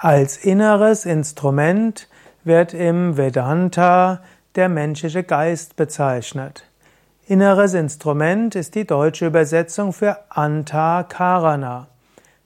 Als 0.00 0.36
inneres 0.36 1.06
Instrument 1.06 2.06
wird 2.44 2.72
im 2.72 3.16
Vedanta 3.16 4.20
der 4.54 4.68
menschliche 4.68 5.24
Geist 5.24 5.74
bezeichnet. 5.74 6.62
Inneres 7.26 7.74
Instrument 7.74 8.54
ist 8.54 8.76
die 8.76 8.86
deutsche 8.86 9.26
Übersetzung 9.26 9.92
für 9.92 10.16
Anta 10.28 11.02
Karana. 11.02 11.88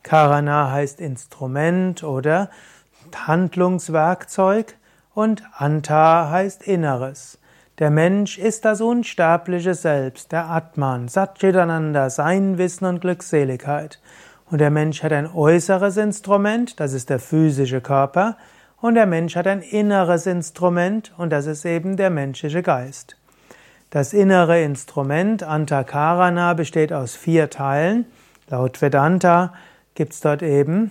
Karana 0.03 0.71
heißt 0.71 0.99
Instrument 0.99 2.03
oder 2.03 2.49
Handlungswerkzeug 3.15 4.75
und 5.13 5.43
Anta 5.55 6.31
heißt 6.31 6.63
Inneres. 6.63 7.37
Der 7.79 7.91
Mensch 7.91 8.39
ist 8.39 8.65
das 8.65 8.81
unsterbliche 8.81 9.75
Selbst, 9.75 10.33
der 10.33 10.49
Atman, 10.49 11.09
Satchitananda, 11.09 12.09
Sein, 12.09 12.57
Wissen 12.57 12.87
und 12.87 13.03
Glückseligkeit. 13.03 14.01
Und 14.53 14.59
der 14.59 14.71
Mensch 14.71 15.03
hat 15.03 15.15
ein 15.15 15.33
äußeres 15.33 15.97
Instrument, 15.97 16.79
das 16.79 16.93
ist 16.93 17.09
der 17.09 17.19
physische 17.19 17.81
Körper, 17.81 18.37
und 18.83 18.97
der 18.97 19.07
Mensch 19.07 19.35
hat 19.35 19.47
ein 19.47 19.63
inneres 19.63 20.27
Instrument, 20.27 21.11
und 21.17 21.31
das 21.31 21.47
ist 21.47 21.65
eben 21.65 21.97
der 21.97 22.11
menschliche 22.11 22.63
Geist. 22.63 23.17
Das 23.89 24.13
innere 24.13 24.63
Instrument 24.63 25.43
Antakarana 25.43 26.53
besteht 26.53 26.93
aus 26.93 27.17
vier 27.17 27.49
Teilen. 27.49 28.05
Laut 28.51 28.83
Vedanta 28.83 29.55
gibt 29.95 30.13
es 30.13 30.21
dort 30.21 30.43
eben 30.43 30.91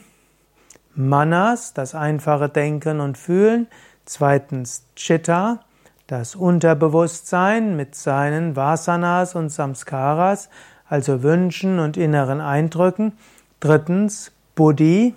Manas, 0.95 1.75
das 1.75 1.93
einfache 1.93 2.49
Denken 2.49 2.99
und 2.99 3.15
Fühlen. 3.15 3.67
Zweitens 4.05 4.87
Chitta, 4.95 5.59
das 6.07 6.33
Unterbewusstsein 6.33 7.75
mit 7.75 7.93
seinen 7.93 8.55
Vasanas 8.55 9.35
und 9.35 9.49
Samskaras, 9.49 10.49
also 10.89 11.21
Wünschen 11.21 11.77
und 11.77 11.95
inneren 11.95 12.41
Eindrücken. 12.41 13.13
Drittens 13.61 14.31
Buddhi, 14.55 15.13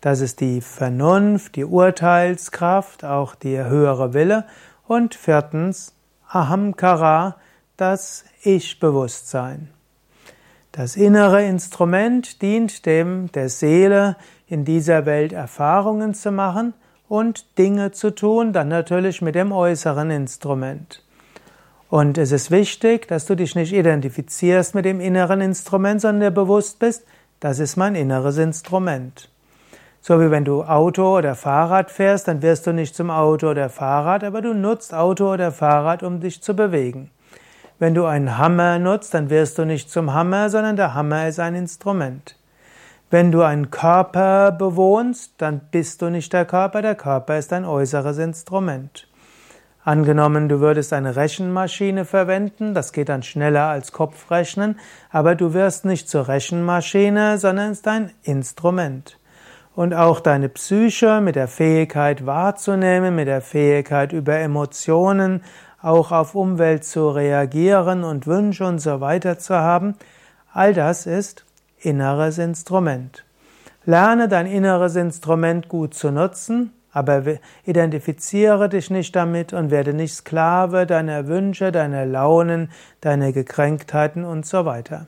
das 0.00 0.20
ist 0.20 0.38
die 0.38 0.60
Vernunft, 0.60 1.56
die 1.56 1.64
Urteilskraft, 1.64 3.04
auch 3.04 3.34
der 3.34 3.68
höhere 3.68 4.14
Wille. 4.14 4.44
Und 4.86 5.16
viertens 5.16 5.92
Ahamkara, 6.28 7.38
das 7.76 8.24
Ich-Bewusstsein. 8.44 9.68
Das 10.70 10.94
innere 10.94 11.44
Instrument 11.44 12.40
dient 12.40 12.86
dem 12.86 13.32
der 13.32 13.48
Seele, 13.48 14.14
in 14.46 14.64
dieser 14.64 15.04
Welt 15.04 15.32
Erfahrungen 15.32 16.14
zu 16.14 16.30
machen 16.30 16.74
und 17.08 17.58
Dinge 17.58 17.90
zu 17.90 18.14
tun, 18.14 18.52
dann 18.52 18.68
natürlich 18.68 19.22
mit 19.22 19.34
dem 19.34 19.50
äußeren 19.50 20.12
Instrument. 20.12 21.02
Und 21.90 22.16
es 22.16 22.30
ist 22.30 22.52
wichtig, 22.52 23.08
dass 23.08 23.26
du 23.26 23.34
dich 23.34 23.56
nicht 23.56 23.72
identifizierst 23.72 24.76
mit 24.76 24.84
dem 24.84 25.00
inneren 25.00 25.40
Instrument, 25.40 26.00
sondern 26.00 26.20
dir 26.20 26.30
bewusst 26.30 26.78
bist, 26.78 27.04
das 27.42 27.58
ist 27.58 27.76
mein 27.76 27.96
inneres 27.96 28.38
Instrument. 28.38 29.28
So 30.00 30.20
wie 30.20 30.30
wenn 30.30 30.44
du 30.44 30.62
Auto 30.62 31.18
oder 31.18 31.34
Fahrrad 31.34 31.90
fährst, 31.90 32.28
dann 32.28 32.40
wirst 32.40 32.68
du 32.68 32.72
nicht 32.72 32.94
zum 32.94 33.10
Auto 33.10 33.50
oder 33.50 33.68
Fahrrad, 33.68 34.22
aber 34.22 34.42
du 34.42 34.54
nutzt 34.54 34.94
Auto 34.94 35.32
oder 35.32 35.50
Fahrrad, 35.50 36.04
um 36.04 36.20
dich 36.20 36.40
zu 36.40 36.54
bewegen. 36.54 37.10
Wenn 37.80 37.96
du 37.96 38.04
einen 38.04 38.38
Hammer 38.38 38.78
nutzt, 38.78 39.12
dann 39.12 39.28
wirst 39.28 39.58
du 39.58 39.64
nicht 39.64 39.90
zum 39.90 40.14
Hammer, 40.14 40.50
sondern 40.50 40.76
der 40.76 40.94
Hammer 40.94 41.26
ist 41.26 41.40
ein 41.40 41.56
Instrument. 41.56 42.38
Wenn 43.10 43.32
du 43.32 43.42
einen 43.42 43.72
Körper 43.72 44.52
bewohnst, 44.52 45.32
dann 45.38 45.62
bist 45.72 46.00
du 46.00 46.10
nicht 46.10 46.32
der 46.32 46.44
Körper, 46.44 46.80
der 46.80 46.94
Körper 46.94 47.38
ist 47.38 47.52
ein 47.52 47.64
äußeres 47.64 48.18
Instrument. 48.18 49.08
Angenommen, 49.84 50.48
du 50.48 50.60
würdest 50.60 50.92
eine 50.92 51.16
Rechenmaschine 51.16 52.04
verwenden, 52.04 52.72
das 52.72 52.92
geht 52.92 53.08
dann 53.08 53.24
schneller 53.24 53.64
als 53.64 53.90
Kopfrechnen, 53.90 54.78
aber 55.10 55.34
du 55.34 55.54
wirst 55.54 55.84
nicht 55.84 56.08
zur 56.08 56.28
Rechenmaschine, 56.28 57.36
sondern 57.38 57.72
ist 57.72 57.88
ein 57.88 58.12
Instrument. 58.22 59.18
Und 59.74 59.92
auch 59.92 60.20
deine 60.20 60.48
Psyche 60.48 61.20
mit 61.20 61.34
der 61.34 61.48
Fähigkeit 61.48 62.26
wahrzunehmen, 62.26 63.16
mit 63.16 63.26
der 63.26 63.40
Fähigkeit 63.40 64.12
über 64.12 64.38
Emotionen 64.38 65.42
auch 65.80 66.12
auf 66.12 66.36
Umwelt 66.36 66.84
zu 66.84 67.08
reagieren 67.08 68.04
und 68.04 68.28
Wünsche 68.28 68.64
und 68.64 68.78
so 68.78 69.00
weiter 69.00 69.40
zu 69.40 69.56
haben, 69.56 69.96
all 70.52 70.74
das 70.74 71.06
ist 71.06 71.44
inneres 71.80 72.38
Instrument. 72.38 73.24
Lerne 73.84 74.28
dein 74.28 74.46
inneres 74.46 74.94
Instrument 74.94 75.68
gut 75.68 75.94
zu 75.94 76.12
nutzen 76.12 76.70
aber 76.92 77.24
identifiziere 77.64 78.68
dich 78.68 78.90
nicht 78.90 79.16
damit 79.16 79.52
und 79.52 79.70
werde 79.70 79.94
nicht 79.94 80.14
Sklave 80.14 80.86
deiner 80.86 81.26
Wünsche, 81.26 81.72
deiner 81.72 82.06
Launen, 82.06 82.70
deiner 83.00 83.32
Gekränktheiten 83.32 84.24
und 84.24 84.46
so 84.46 84.64
weiter. 84.64 85.06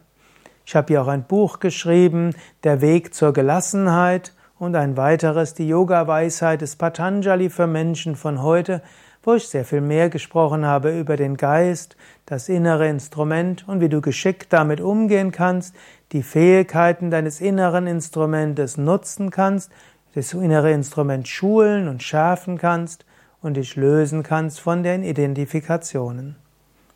Ich 0.66 0.74
habe 0.74 0.88
hier 0.88 1.02
auch 1.02 1.08
ein 1.08 1.24
Buch 1.24 1.60
geschrieben, 1.60 2.34
Der 2.64 2.80
Weg 2.80 3.14
zur 3.14 3.34
Gelassenheit 3.34 4.32
und 4.58 4.74
ein 4.76 4.96
weiteres, 4.96 5.52
die 5.52 5.68
Yoga-Weisheit 5.68 6.62
des 6.62 6.76
Patanjali 6.76 7.50
für 7.50 7.66
Menschen 7.66 8.16
von 8.16 8.42
heute, 8.42 8.80
wo 9.22 9.34
ich 9.34 9.48
sehr 9.48 9.64
viel 9.64 9.80
mehr 9.80 10.10
gesprochen 10.10 10.64
habe 10.64 10.98
über 10.98 11.16
den 11.16 11.36
Geist, 11.36 11.96
das 12.26 12.48
innere 12.48 12.88
Instrument 12.88 13.66
und 13.68 13.80
wie 13.80 13.88
du 13.88 14.00
geschickt 14.00 14.52
damit 14.52 14.80
umgehen 14.80 15.32
kannst, 15.32 15.74
die 16.12 16.22
Fähigkeiten 16.22 17.10
deines 17.10 17.40
inneren 17.40 17.86
Instrumentes 17.86 18.76
nutzen 18.76 19.30
kannst 19.30 19.70
das 20.14 20.32
innere 20.32 20.72
Instrument 20.72 21.28
schulen 21.28 21.88
und 21.88 22.02
schärfen 22.02 22.56
kannst 22.58 23.04
und 23.42 23.56
dich 23.56 23.76
lösen 23.76 24.22
kannst 24.22 24.60
von 24.60 24.82
den 24.82 25.02
Identifikationen. 25.02 26.36